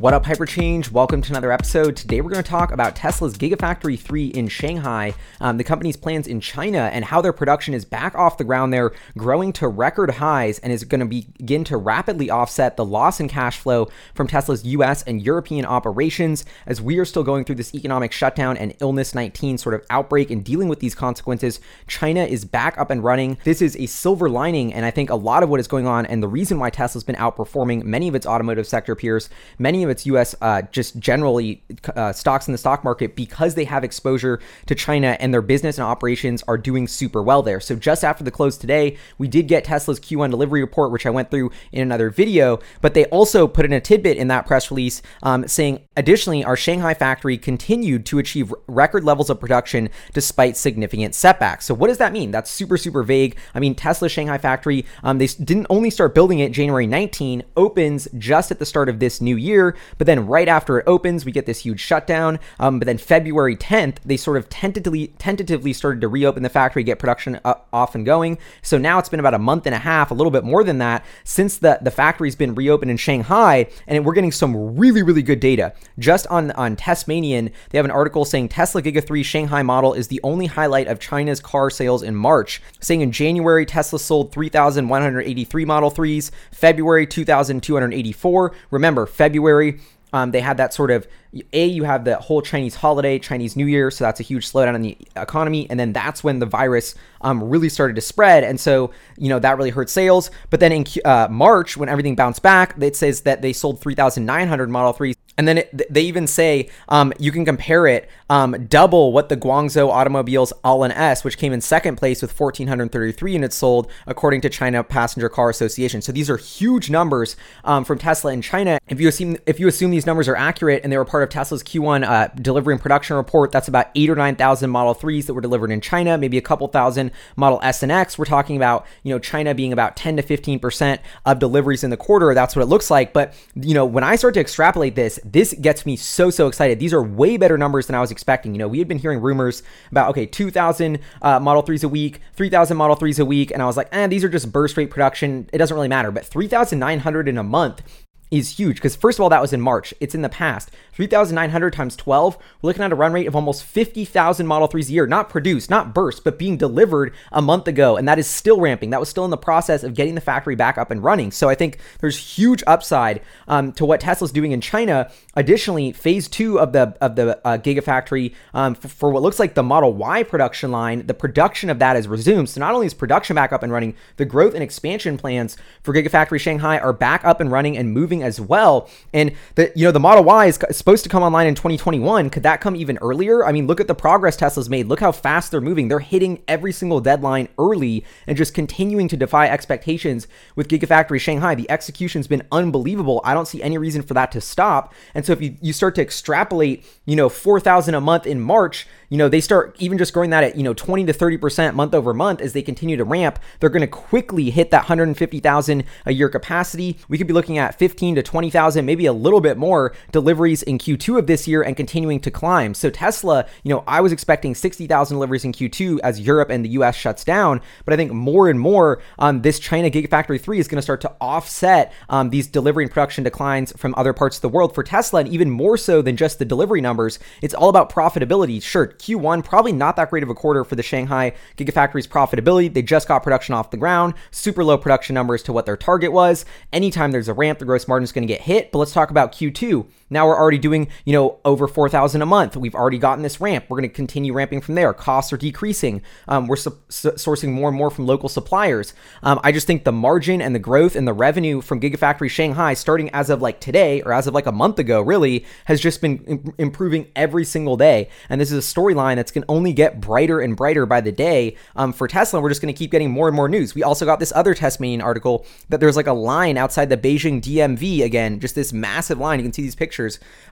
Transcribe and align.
What 0.00 0.14
up, 0.14 0.24
Hyperchange? 0.24 0.90
Welcome 0.90 1.20
to 1.20 1.30
another 1.30 1.52
episode. 1.52 1.94
Today, 1.94 2.22
we're 2.22 2.30
going 2.30 2.42
to 2.42 2.50
talk 2.50 2.72
about 2.72 2.96
Tesla's 2.96 3.36
Gigafactory 3.36 4.00
3 4.00 4.28
in 4.28 4.48
Shanghai, 4.48 5.12
um, 5.42 5.58
the 5.58 5.62
company's 5.62 5.98
plans 5.98 6.26
in 6.26 6.40
China, 6.40 6.88
and 6.90 7.04
how 7.04 7.20
their 7.20 7.34
production 7.34 7.74
is 7.74 7.84
back 7.84 8.14
off 8.14 8.38
the 8.38 8.44
ground 8.44 8.72
there, 8.72 8.92
growing 9.18 9.52
to 9.52 9.68
record 9.68 10.12
highs, 10.12 10.58
and 10.60 10.72
is 10.72 10.84
going 10.84 11.00
to 11.00 11.06
begin 11.06 11.64
to 11.64 11.76
rapidly 11.76 12.30
offset 12.30 12.78
the 12.78 12.84
loss 12.84 13.20
in 13.20 13.28
cash 13.28 13.58
flow 13.58 13.90
from 14.14 14.26
Tesla's 14.26 14.64
US 14.64 15.02
and 15.02 15.20
European 15.20 15.66
operations 15.66 16.46
as 16.64 16.80
we 16.80 16.96
are 16.96 17.04
still 17.04 17.22
going 17.22 17.44
through 17.44 17.56
this 17.56 17.74
economic 17.74 18.10
shutdown 18.10 18.56
and 18.56 18.74
illness 18.80 19.14
19 19.14 19.58
sort 19.58 19.74
of 19.74 19.84
outbreak 19.90 20.30
and 20.30 20.42
dealing 20.42 20.68
with 20.68 20.80
these 20.80 20.94
consequences. 20.94 21.60
China 21.86 22.24
is 22.24 22.46
back 22.46 22.78
up 22.78 22.90
and 22.90 23.04
running. 23.04 23.36
This 23.44 23.60
is 23.60 23.76
a 23.76 23.84
silver 23.84 24.30
lining, 24.30 24.72
and 24.72 24.86
I 24.86 24.92
think 24.92 25.10
a 25.10 25.14
lot 25.14 25.42
of 25.42 25.50
what 25.50 25.60
is 25.60 25.68
going 25.68 25.86
on, 25.86 26.06
and 26.06 26.22
the 26.22 26.28
reason 26.28 26.58
why 26.58 26.70
Tesla's 26.70 27.04
been 27.04 27.16
outperforming 27.16 27.84
many 27.84 28.08
of 28.08 28.14
its 28.14 28.24
automotive 28.24 28.66
sector 28.66 28.96
peers, 28.96 29.28
many 29.58 29.84
of 29.84 29.89
its 29.90 30.06
US 30.06 30.34
uh, 30.40 30.62
just 30.70 30.98
generally 30.98 31.62
uh, 31.94 32.12
stocks 32.12 32.48
in 32.48 32.52
the 32.52 32.58
stock 32.58 32.84
market 32.84 33.16
because 33.16 33.54
they 33.54 33.64
have 33.64 33.84
exposure 33.84 34.40
to 34.66 34.74
China 34.74 35.16
and 35.20 35.32
their 35.32 35.42
business 35.42 35.78
and 35.78 35.86
operations 35.86 36.42
are 36.48 36.58
doing 36.58 36.86
super 36.88 37.22
well 37.22 37.42
there. 37.42 37.60
So 37.60 37.76
just 37.76 38.04
after 38.04 38.24
the 38.24 38.30
close 38.30 38.56
today, 38.56 38.96
we 39.18 39.28
did 39.28 39.48
get 39.48 39.64
Tesla's 39.64 40.00
Q1 40.00 40.30
delivery 40.30 40.60
report, 40.60 40.92
which 40.92 41.06
I 41.06 41.10
went 41.10 41.30
through 41.30 41.50
in 41.72 41.82
another 41.82 42.10
video, 42.10 42.60
but 42.80 42.94
they 42.94 43.04
also 43.06 43.46
put 43.46 43.64
in 43.64 43.72
a 43.72 43.80
tidbit 43.80 44.16
in 44.16 44.28
that 44.28 44.46
press 44.46 44.70
release 44.70 45.02
um, 45.22 45.46
saying, 45.46 45.80
additionally, 45.96 46.44
our 46.44 46.56
Shanghai 46.56 46.94
factory 46.94 47.36
continued 47.36 48.06
to 48.06 48.18
achieve 48.18 48.54
record 48.66 49.04
levels 49.04 49.30
of 49.30 49.40
production 49.40 49.88
despite 50.12 50.56
significant 50.56 51.14
setbacks. 51.14 51.66
So 51.66 51.74
what 51.74 51.88
does 51.88 51.98
that 51.98 52.12
mean? 52.12 52.30
That's 52.30 52.50
super, 52.50 52.76
super 52.76 53.02
vague. 53.02 53.36
I 53.54 53.60
mean, 53.60 53.74
Tesla's 53.74 54.12
Shanghai 54.12 54.38
factory, 54.38 54.84
um, 55.02 55.18
they 55.18 55.26
didn't 55.26 55.66
only 55.70 55.90
start 55.90 56.14
building 56.14 56.38
it 56.40 56.52
January 56.52 56.86
19, 56.86 57.42
opens 57.56 58.08
just 58.18 58.50
at 58.50 58.58
the 58.58 58.66
start 58.66 58.88
of 58.88 58.98
this 58.98 59.20
new 59.20 59.36
year. 59.36 59.76
But 59.98 60.06
then 60.06 60.26
right 60.26 60.48
after 60.48 60.78
it 60.78 60.84
opens, 60.86 61.24
we 61.24 61.32
get 61.32 61.46
this 61.46 61.60
huge 61.60 61.80
shutdown. 61.80 62.38
Um, 62.58 62.78
but 62.78 62.86
then 62.86 62.98
February 62.98 63.56
10th, 63.56 63.96
they 64.04 64.16
sort 64.16 64.36
of 64.36 64.48
tentatively 64.48 65.08
tentatively 65.18 65.72
started 65.72 66.00
to 66.00 66.08
reopen 66.08 66.42
the 66.42 66.48
factory, 66.48 66.82
get 66.82 66.98
production 66.98 67.40
off 67.44 67.94
and 67.94 68.04
going. 68.06 68.38
So 68.62 68.78
now 68.78 68.98
it's 68.98 69.08
been 69.08 69.20
about 69.20 69.34
a 69.34 69.38
month 69.38 69.66
and 69.66 69.74
a 69.74 69.78
half, 69.78 70.10
a 70.10 70.14
little 70.14 70.30
bit 70.30 70.44
more 70.44 70.64
than 70.64 70.78
that, 70.78 71.04
since 71.24 71.58
the 71.58 71.78
the 71.82 71.90
factory's 71.90 72.36
been 72.36 72.54
reopened 72.54 72.90
in 72.90 72.96
Shanghai, 72.96 73.68
and 73.86 74.04
we're 74.04 74.14
getting 74.14 74.32
some 74.32 74.76
really 74.76 75.02
really 75.02 75.22
good 75.22 75.40
data. 75.40 75.74
Just 75.98 76.26
on 76.28 76.50
on 76.52 76.76
Tesmanian, 76.76 77.52
they 77.70 77.78
have 77.78 77.84
an 77.84 77.90
article 77.90 78.24
saying 78.24 78.48
Tesla 78.48 78.82
Giga 78.82 79.04
3 79.06 79.22
Shanghai 79.22 79.62
model 79.62 79.94
is 79.94 80.08
the 80.08 80.20
only 80.22 80.46
highlight 80.46 80.88
of 80.88 81.00
China's 81.00 81.40
car 81.40 81.70
sales 81.70 82.02
in 82.02 82.14
March, 82.14 82.62
saying 82.80 83.00
in 83.00 83.12
January 83.12 83.66
Tesla 83.66 83.98
sold 83.98 84.32
3,183 84.32 85.64
Model 85.64 85.90
3s, 85.90 86.30
February 86.52 87.06
2,284. 87.06 88.52
Remember, 88.70 89.06
February 89.06 89.69
um, 90.12 90.32
they 90.32 90.40
had 90.40 90.56
that 90.56 90.74
sort 90.74 90.90
of 90.90 91.06
a 91.52 91.66
you 91.66 91.84
have 91.84 92.04
the 92.04 92.16
whole 92.16 92.42
Chinese 92.42 92.74
holiday, 92.74 93.18
Chinese 93.18 93.56
New 93.56 93.66
Year, 93.66 93.90
so 93.90 94.04
that's 94.04 94.20
a 94.20 94.24
huge 94.24 94.50
slowdown 94.50 94.74
in 94.74 94.82
the 94.82 94.98
economy, 95.16 95.68
and 95.70 95.78
then 95.78 95.92
that's 95.92 96.24
when 96.24 96.38
the 96.38 96.46
virus 96.46 96.94
um, 97.20 97.42
really 97.42 97.68
started 97.68 97.94
to 97.94 98.00
spread, 98.00 98.44
and 98.44 98.58
so 98.58 98.90
you 99.16 99.28
know 99.28 99.38
that 99.38 99.56
really 99.56 99.70
hurt 99.70 99.90
sales. 99.90 100.30
But 100.50 100.60
then 100.60 100.72
in 100.72 100.86
uh, 101.04 101.28
March, 101.30 101.76
when 101.76 101.88
everything 101.88 102.14
bounced 102.16 102.42
back, 102.42 102.74
it 102.80 102.96
says 102.96 103.22
that 103.22 103.42
they 103.42 103.52
sold 103.52 103.80
3,900 103.80 104.70
Model 104.70 104.94
3s. 104.94 105.14
And 105.38 105.48
then 105.48 105.58
it, 105.58 105.92
they 105.92 106.02
even 106.02 106.26
say 106.26 106.68
um, 106.90 107.14
you 107.18 107.32
can 107.32 107.46
compare 107.46 107.86
it 107.86 108.10
um, 108.28 108.66
double 108.68 109.12
what 109.12 109.30
the 109.30 109.38
Guangzhou 109.38 109.88
Automobiles 109.88 110.52
All-in 110.62 110.92
S, 110.92 111.24
which 111.24 111.38
came 111.38 111.54
in 111.54 111.62
second 111.62 111.96
place 111.96 112.20
with 112.20 112.38
1,433 112.38 113.32
units 113.32 113.56
sold, 113.56 113.90
according 114.06 114.42
to 114.42 114.50
China 114.50 114.84
Passenger 114.84 115.30
Car 115.30 115.48
Association. 115.48 116.02
So 116.02 116.12
these 116.12 116.28
are 116.28 116.36
huge 116.36 116.90
numbers 116.90 117.36
um, 117.64 117.84
from 117.84 117.98
Tesla 117.98 118.32
in 118.32 118.42
China. 118.42 118.78
If 118.88 119.00
you 119.00 119.08
assume 119.08 119.38
if 119.46 119.58
you 119.58 119.66
assume 119.66 119.90
these 119.90 120.04
numbers 120.04 120.28
are 120.28 120.36
accurate 120.36 120.82
and 120.84 120.92
they 120.92 120.98
were 120.98 121.06
part 121.06 121.22
of 121.22 121.30
Tesla's 121.30 121.62
Q1 121.62 122.06
uh, 122.06 122.28
delivery 122.34 122.74
and 122.74 122.80
production 122.82 123.16
report, 123.16 123.50
that's 123.50 123.68
about 123.68 123.86
eight 123.94 124.10
or 124.10 124.16
nine 124.16 124.36
thousand 124.36 124.68
Model 124.68 124.94
3s 124.94 125.24
that 125.24 125.32
were 125.32 125.40
delivered 125.40 125.70
in 125.70 125.80
China, 125.80 126.18
maybe 126.18 126.36
a 126.36 126.42
couple 126.42 126.68
thousand 126.68 127.09
Model 127.36 127.60
S 127.62 127.82
and 127.82 127.92
X. 127.92 128.18
We're 128.18 128.24
talking 128.24 128.56
about 128.56 128.86
you 129.02 129.12
know 129.12 129.18
China 129.18 129.54
being 129.54 129.72
about 129.72 129.96
10 129.96 130.16
to 130.16 130.22
15 130.22 130.58
percent 130.58 131.00
of 131.24 131.38
deliveries 131.38 131.84
in 131.84 131.90
the 131.90 131.96
quarter. 131.96 132.34
That's 132.34 132.56
what 132.56 132.62
it 132.62 132.66
looks 132.66 132.90
like. 132.90 133.12
But 133.12 133.34
you 133.54 133.74
know 133.74 133.84
when 133.84 134.04
I 134.04 134.16
start 134.16 134.34
to 134.34 134.40
extrapolate 134.40 134.94
this 134.94 135.18
this 135.24 135.54
gets 135.54 135.86
me 135.86 135.96
so 135.96 136.30
so 136.30 136.46
excited. 136.46 136.78
These 136.78 136.92
are 136.92 137.02
way 137.02 137.36
better 137.36 137.58
numbers 137.58 137.86
than 137.86 137.96
I 137.96 138.00
was 138.00 138.10
expecting. 138.10 138.54
You 138.54 138.58
know, 138.58 138.68
we 138.68 138.78
had 138.78 138.88
been 138.88 138.98
hearing 138.98 139.20
rumors 139.20 139.62
about 139.90 140.10
okay, 140.10 140.26
2,000 140.26 140.98
uh, 141.22 141.40
Model 141.40 141.62
3s 141.62 141.84
a 141.84 141.88
week, 141.88 142.20
3,000 142.34 142.76
Model 142.76 142.96
3s 142.96 143.20
a 143.20 143.24
week, 143.24 143.50
and 143.50 143.62
I 143.62 143.66
was 143.66 143.76
like, 143.76 143.88
eh, 143.92 144.06
these 144.06 144.24
are 144.24 144.28
just 144.28 144.50
burst 144.52 144.76
rate 144.76 144.90
production. 144.90 145.48
It 145.52 145.58
doesn't 145.58 145.74
really 145.74 145.88
matter. 145.88 146.10
But 146.10 146.26
3,900 146.26 147.28
in 147.28 147.38
a 147.38 147.42
month 147.42 147.82
is 148.30 148.58
huge 148.58 148.76
because 148.76 148.94
first 148.94 149.18
of 149.18 149.22
all 149.22 149.28
that 149.28 149.40
was 149.40 149.52
in 149.52 149.60
March. 149.60 149.92
It's 150.00 150.14
in 150.14 150.22
the 150.22 150.28
past. 150.28 150.70
3,900 150.92 151.72
times 151.72 151.96
12, 151.96 152.36
we're 152.36 152.68
looking 152.68 152.82
at 152.82 152.92
a 152.92 152.94
run 152.94 153.12
rate 153.12 153.26
of 153.26 153.34
almost 153.34 153.64
50,000 153.64 154.46
Model 154.46 154.68
3s 154.68 154.88
a 154.88 154.92
year, 154.92 155.06
not 155.06 155.28
produced, 155.30 155.70
not 155.70 155.94
burst, 155.94 156.24
but 156.24 156.38
being 156.38 156.56
delivered 156.56 157.14
a 157.32 157.40
month 157.40 157.66
ago. 157.66 157.96
And 157.96 158.06
that 158.06 158.18
is 158.18 158.26
still 158.26 158.60
ramping. 158.60 158.90
That 158.90 159.00
was 159.00 159.08
still 159.08 159.24
in 159.24 159.30
the 159.30 159.36
process 159.36 159.82
of 159.82 159.94
getting 159.94 160.14
the 160.14 160.20
factory 160.20 160.54
back 160.54 160.78
up 160.78 160.90
and 160.90 161.02
running. 161.02 161.32
So 161.32 161.48
I 161.48 161.54
think 161.54 161.78
there's 162.00 162.18
huge 162.18 162.62
upside 162.66 163.22
um, 163.48 163.72
to 163.72 163.84
what 163.84 164.00
Tesla's 164.00 164.32
doing 164.32 164.52
in 164.52 164.60
China. 164.60 165.10
Additionally, 165.34 165.92
phase 165.92 166.28
two 166.28 166.60
of 166.60 166.72
the 166.72 166.96
of 167.00 167.16
the 167.16 167.40
uh, 167.46 167.58
Gigafactory 167.58 168.34
um, 168.52 168.74
for, 168.74 168.88
for 168.88 169.10
what 169.10 169.22
looks 169.22 169.38
like 169.38 169.54
the 169.54 169.62
Model 169.62 169.94
Y 169.94 170.22
production 170.22 170.70
line, 170.70 171.06
the 171.06 171.14
production 171.14 171.70
of 171.70 171.78
that 171.78 171.96
is 171.96 172.06
resumed. 172.06 172.48
So 172.48 172.60
not 172.60 172.74
only 172.74 172.86
is 172.86 172.94
production 172.94 173.34
back 173.34 173.52
up 173.52 173.62
and 173.62 173.72
running, 173.72 173.94
the 174.16 174.24
growth 174.24 174.54
and 174.54 174.62
expansion 174.62 175.16
plans 175.16 175.56
for 175.82 175.94
Gigafactory 175.94 176.40
Shanghai 176.40 176.78
are 176.78 176.92
back 176.92 177.24
up 177.24 177.40
and 177.40 177.50
running 177.50 177.76
and 177.76 177.92
moving 177.92 178.19
as 178.22 178.40
well. 178.40 178.88
And 179.12 179.32
the 179.54 179.72
you 179.74 179.84
know 179.84 179.92
the 179.92 180.00
Model 180.00 180.24
Y 180.24 180.46
is 180.46 180.58
supposed 180.70 181.04
to 181.04 181.10
come 181.10 181.22
online 181.22 181.46
in 181.46 181.54
2021. 181.54 182.30
Could 182.30 182.42
that 182.42 182.60
come 182.60 182.76
even 182.76 182.98
earlier? 182.98 183.44
I 183.44 183.52
mean, 183.52 183.66
look 183.66 183.80
at 183.80 183.88
the 183.88 183.94
progress 183.94 184.36
Tesla's 184.36 184.68
made. 184.68 184.86
Look 184.86 185.00
how 185.00 185.12
fast 185.12 185.50
they're 185.50 185.60
moving. 185.60 185.88
They're 185.88 185.98
hitting 186.00 186.42
every 186.48 186.72
single 186.72 187.00
deadline 187.00 187.48
early 187.58 188.04
and 188.26 188.36
just 188.36 188.54
continuing 188.54 189.08
to 189.08 189.16
defy 189.16 189.48
expectations 189.48 190.26
with 190.56 190.68
Gigafactory 190.68 191.20
Shanghai. 191.20 191.54
The 191.54 191.70
execution's 191.70 192.26
been 192.26 192.46
unbelievable. 192.52 193.20
I 193.24 193.34
don't 193.34 193.48
see 193.48 193.62
any 193.62 193.78
reason 193.78 194.02
for 194.02 194.14
that 194.14 194.32
to 194.32 194.40
stop. 194.40 194.92
And 195.14 195.24
so 195.24 195.32
if 195.32 195.42
you, 195.42 195.56
you 195.60 195.72
start 195.72 195.94
to 195.96 196.02
extrapolate, 196.02 196.84
you 197.06 197.16
know, 197.16 197.28
4,000 197.28 197.94
a 197.94 198.00
month 198.00 198.26
in 198.26 198.40
March, 198.40 198.86
you 199.08 199.18
know, 199.18 199.28
they 199.28 199.40
start 199.40 199.76
even 199.78 199.98
just 199.98 200.12
growing 200.12 200.30
that 200.30 200.44
at, 200.44 200.56
you 200.56 200.62
know, 200.62 200.74
20 200.74 201.06
to 201.06 201.12
30% 201.12 201.74
month 201.74 201.94
over 201.94 202.14
month 202.14 202.40
as 202.40 202.52
they 202.52 202.62
continue 202.62 202.96
to 202.96 203.04
ramp, 203.04 203.38
they're 203.58 203.68
going 203.68 203.80
to 203.80 203.86
quickly 203.86 204.50
hit 204.50 204.70
that 204.70 204.82
150,000 204.82 205.84
a 206.06 206.12
year 206.12 206.28
capacity. 206.28 206.98
We 207.08 207.18
could 207.18 207.26
be 207.26 207.32
looking 207.32 207.58
at 207.58 207.78
15 207.78 208.09
to 208.14 208.22
20,000, 208.22 208.84
maybe 208.84 209.06
a 209.06 209.12
little 209.12 209.40
bit 209.40 209.56
more 209.56 209.94
deliveries 210.12 210.62
in 210.62 210.78
Q2 210.78 211.18
of 211.18 211.26
this 211.26 211.46
year 211.48 211.62
and 211.62 211.76
continuing 211.76 212.20
to 212.20 212.30
climb. 212.30 212.74
So 212.74 212.90
Tesla, 212.90 213.46
you 213.62 213.70
know, 213.70 213.84
I 213.86 214.00
was 214.00 214.12
expecting 214.12 214.54
60,000 214.54 215.14
deliveries 215.14 215.44
in 215.44 215.52
Q2 215.52 216.00
as 216.02 216.20
Europe 216.20 216.50
and 216.50 216.64
the 216.64 216.70
US 216.70 216.96
shuts 216.96 217.24
down, 217.24 217.60
but 217.84 217.94
I 217.94 217.96
think 217.96 218.12
more 218.12 218.48
and 218.48 218.58
more 218.58 219.00
um, 219.18 219.42
this 219.42 219.58
China 219.58 219.90
Gigafactory 219.90 220.40
3 220.40 220.58
is 220.58 220.68
going 220.68 220.76
to 220.76 220.82
start 220.82 221.00
to 221.02 221.12
offset 221.20 221.92
um, 222.08 222.30
these 222.30 222.46
delivery 222.46 222.84
and 222.84 222.90
production 222.90 223.24
declines 223.24 223.72
from 223.76 223.94
other 223.96 224.12
parts 224.12 224.36
of 224.36 224.42
the 224.42 224.48
world 224.48 224.74
for 224.74 224.82
Tesla, 224.82 225.20
and 225.20 225.28
even 225.28 225.50
more 225.50 225.76
so 225.76 226.02
than 226.02 226.16
just 226.16 226.38
the 226.38 226.44
delivery 226.44 226.80
numbers. 226.80 227.18
It's 227.42 227.54
all 227.54 227.68
about 227.68 227.92
profitability. 227.92 228.62
Sure, 228.62 228.88
Q1, 228.88 229.44
probably 229.44 229.72
not 229.72 229.96
that 229.96 230.10
great 230.10 230.22
of 230.22 230.30
a 230.30 230.34
quarter 230.34 230.64
for 230.64 230.76
the 230.76 230.82
Shanghai 230.82 231.32
Gigafactory's 231.56 232.06
profitability. 232.06 232.72
They 232.72 232.82
just 232.82 233.08
got 233.08 233.22
production 233.22 233.54
off 233.54 233.70
the 233.70 233.76
ground, 233.76 234.14
super 234.30 234.64
low 234.64 234.78
production 234.78 235.14
numbers 235.14 235.42
to 235.44 235.52
what 235.52 235.66
their 235.66 235.76
target 235.76 236.12
was. 236.12 236.44
Anytime 236.72 237.12
there's 237.12 237.28
a 237.28 237.34
ramp, 237.34 237.58
the 237.58 237.64
gross 237.64 237.88
margin 237.88 237.99
is 238.02 238.12
going 238.12 238.26
to 238.26 238.32
get 238.32 238.42
hit. 238.42 238.72
But 238.72 238.78
let's 238.78 238.92
talk 238.92 239.10
about 239.10 239.32
Q2. 239.32 239.86
Now 240.10 240.26
we're 240.26 240.36
already 240.36 240.58
doing, 240.58 240.88
you 241.04 241.12
know, 241.12 241.38
over 241.44 241.68
4,000 241.68 242.20
a 242.20 242.26
month. 242.26 242.56
We've 242.56 242.74
already 242.74 242.98
gotten 242.98 243.22
this 243.22 243.40
ramp. 243.40 243.66
We're 243.68 243.78
going 243.78 243.88
to 243.88 243.94
continue 243.94 244.32
ramping 244.32 244.60
from 244.60 244.74
there. 244.74 244.92
Costs 244.92 245.32
are 245.32 245.36
decreasing. 245.36 246.02
Um, 246.26 246.48
we're 246.48 246.56
su- 246.56 246.76
su- 246.88 247.12
sourcing 247.12 247.52
more 247.52 247.68
and 247.68 247.78
more 247.78 247.90
from 247.90 248.06
local 248.06 248.28
suppliers. 248.28 248.92
Um, 249.22 249.38
I 249.44 249.52
just 249.52 249.68
think 249.68 249.84
the 249.84 249.92
margin 249.92 250.42
and 250.42 250.54
the 250.54 250.58
growth 250.58 250.96
and 250.96 251.06
the 251.06 251.12
revenue 251.12 251.60
from 251.60 251.80
Gigafactory 251.80 252.28
Shanghai, 252.28 252.74
starting 252.74 253.08
as 253.10 253.30
of 253.30 253.40
like 253.40 253.60
today 253.60 254.02
or 254.02 254.12
as 254.12 254.26
of 254.26 254.34
like 254.34 254.46
a 254.46 254.52
month 254.52 254.80
ago, 254.80 255.00
really 255.00 255.46
has 255.66 255.80
just 255.80 256.00
been 256.00 256.18
Im- 256.24 256.54
improving 256.58 257.06
every 257.14 257.44
single 257.44 257.76
day. 257.76 258.08
And 258.28 258.40
this 258.40 258.50
is 258.50 258.58
a 258.58 258.74
storyline 258.74 259.14
that's 259.14 259.30
going 259.30 259.42
to 259.44 259.50
only 259.50 259.72
get 259.72 260.00
brighter 260.00 260.40
and 260.40 260.56
brighter 260.56 260.86
by 260.86 261.00
the 261.00 261.12
day 261.12 261.56
um, 261.76 261.92
for 261.92 262.08
Tesla. 262.08 262.40
We're 262.40 262.48
just 262.48 262.60
going 262.60 262.74
to 262.74 262.78
keep 262.78 262.90
getting 262.90 263.12
more 263.12 263.28
and 263.28 263.36
more 263.36 263.48
news. 263.48 263.76
We 263.76 263.84
also 263.84 264.04
got 264.04 264.18
this 264.18 264.32
other 264.34 264.56
Tesmanian 264.56 265.02
article 265.02 265.46
that 265.68 265.78
there's 265.78 265.96
like 265.96 266.08
a 266.08 266.12
line 266.12 266.56
outside 266.56 266.88
the 266.88 266.96
Beijing 266.96 267.40
DMV 267.40 268.02
again, 268.02 268.40
just 268.40 268.56
this 268.56 268.72
massive 268.72 269.18
line. 269.20 269.38
You 269.38 269.44
can 269.44 269.52
see 269.52 269.62
these 269.62 269.76
pictures 269.76 269.99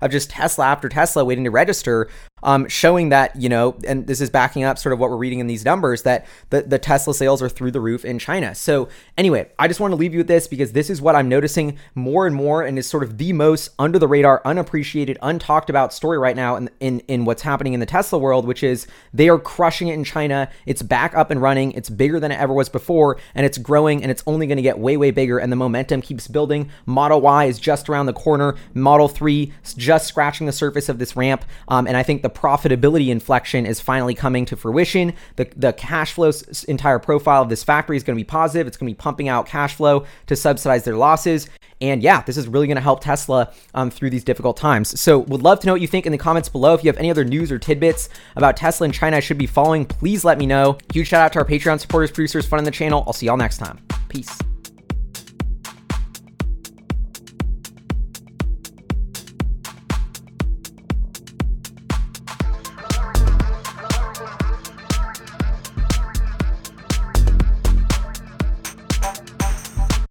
of 0.00 0.10
just 0.10 0.30
Tesla 0.30 0.66
after 0.66 0.88
Tesla 0.88 1.24
waiting 1.24 1.44
to 1.44 1.50
register. 1.50 2.08
Um, 2.42 2.68
showing 2.68 3.08
that, 3.10 3.36
you 3.36 3.48
know, 3.48 3.76
and 3.86 4.06
this 4.06 4.20
is 4.20 4.30
backing 4.30 4.64
up 4.64 4.78
sort 4.78 4.92
of 4.92 4.98
what 4.98 5.10
we're 5.10 5.16
reading 5.16 5.38
in 5.38 5.46
these 5.46 5.64
numbers 5.64 6.02
that 6.02 6.26
the, 6.50 6.62
the 6.62 6.78
Tesla 6.78 7.14
sales 7.14 7.42
are 7.42 7.48
through 7.48 7.70
the 7.70 7.80
roof 7.80 8.04
in 8.04 8.18
China. 8.18 8.54
So, 8.54 8.88
anyway, 9.16 9.50
I 9.58 9.68
just 9.68 9.80
want 9.80 9.92
to 9.92 9.96
leave 9.96 10.12
you 10.12 10.20
with 10.20 10.28
this 10.28 10.46
because 10.46 10.72
this 10.72 10.90
is 10.90 11.00
what 11.00 11.14
I'm 11.14 11.28
noticing 11.28 11.78
more 11.94 12.26
and 12.26 12.34
more 12.34 12.62
and 12.62 12.78
is 12.78 12.86
sort 12.86 13.02
of 13.02 13.18
the 13.18 13.32
most 13.32 13.70
under 13.78 13.98
the 13.98 14.08
radar, 14.08 14.42
unappreciated, 14.44 15.18
untalked 15.22 15.68
about 15.68 15.92
story 15.92 16.18
right 16.18 16.36
now 16.36 16.56
in, 16.56 16.70
in, 16.80 17.00
in 17.00 17.24
what's 17.24 17.42
happening 17.42 17.72
in 17.72 17.80
the 17.80 17.86
Tesla 17.86 18.18
world, 18.18 18.46
which 18.46 18.62
is 18.62 18.86
they 19.12 19.28
are 19.28 19.38
crushing 19.38 19.88
it 19.88 19.94
in 19.94 20.04
China. 20.04 20.50
It's 20.66 20.82
back 20.82 21.14
up 21.14 21.30
and 21.30 21.40
running. 21.42 21.72
It's 21.72 21.90
bigger 21.90 22.20
than 22.20 22.32
it 22.32 22.38
ever 22.38 22.52
was 22.52 22.68
before, 22.68 23.18
and 23.34 23.44
it's 23.44 23.58
growing 23.58 24.02
and 24.02 24.10
it's 24.10 24.22
only 24.26 24.46
going 24.46 24.56
to 24.56 24.62
get 24.62 24.78
way, 24.78 24.96
way 24.96 25.10
bigger. 25.10 25.38
And 25.38 25.50
the 25.50 25.56
momentum 25.56 26.02
keeps 26.02 26.28
building. 26.28 26.70
Model 26.86 27.20
Y 27.20 27.44
is 27.46 27.58
just 27.58 27.88
around 27.88 28.06
the 28.06 28.12
corner. 28.12 28.56
Model 28.74 29.08
3 29.08 29.52
is 29.64 29.74
just 29.74 30.06
scratching 30.06 30.46
the 30.46 30.52
surface 30.52 30.88
of 30.88 30.98
this 30.98 31.16
ramp. 31.16 31.44
Um, 31.68 31.86
and 31.86 31.96
I 31.96 32.02
think 32.02 32.22
the 32.22 32.27
the 32.28 32.40
profitability 32.40 33.08
inflection 33.08 33.66
is 33.66 33.80
finally 33.80 34.14
coming 34.14 34.44
to 34.46 34.56
fruition. 34.56 35.14
The, 35.36 35.50
the 35.56 35.72
cash 35.72 36.12
flow 36.12 36.32
entire 36.66 36.98
profile 36.98 37.42
of 37.42 37.48
this 37.48 37.64
factory 37.64 37.96
is 37.96 38.02
going 38.02 38.16
to 38.16 38.20
be 38.20 38.26
positive. 38.26 38.66
It's 38.66 38.76
going 38.76 38.92
to 38.92 38.94
be 38.94 38.98
pumping 38.98 39.28
out 39.28 39.46
cash 39.46 39.74
flow 39.74 40.04
to 40.26 40.36
subsidize 40.36 40.84
their 40.84 40.96
losses. 40.96 41.48
And 41.80 42.02
yeah, 42.02 42.22
this 42.22 42.36
is 42.36 42.48
really 42.48 42.66
going 42.66 42.76
to 42.76 42.82
help 42.82 43.00
Tesla 43.00 43.52
um, 43.74 43.90
through 43.90 44.10
these 44.10 44.24
difficult 44.24 44.56
times. 44.56 44.98
So, 45.00 45.20
would 45.20 45.42
love 45.42 45.60
to 45.60 45.66
know 45.66 45.74
what 45.74 45.80
you 45.80 45.86
think 45.86 46.06
in 46.06 46.12
the 46.12 46.18
comments 46.18 46.48
below. 46.48 46.74
If 46.74 46.82
you 46.82 46.88
have 46.88 46.98
any 46.98 47.10
other 47.10 47.24
news 47.24 47.52
or 47.52 47.58
tidbits 47.58 48.08
about 48.34 48.56
Tesla 48.56 48.86
in 48.86 48.92
China 48.92 49.16
I 49.16 49.20
should 49.20 49.38
be 49.38 49.46
following, 49.46 49.84
please 49.84 50.24
let 50.24 50.38
me 50.38 50.46
know. 50.46 50.78
Huge 50.92 51.08
shout 51.08 51.22
out 51.22 51.32
to 51.34 51.38
our 51.38 51.44
Patreon 51.44 51.78
supporters, 51.80 52.10
producers, 52.10 52.46
fun 52.46 52.58
in 52.58 52.64
the 52.64 52.70
channel. 52.70 53.04
I'll 53.06 53.12
see 53.12 53.26
y'all 53.26 53.36
next 53.36 53.58
time. 53.58 53.78
Peace. 54.08 54.36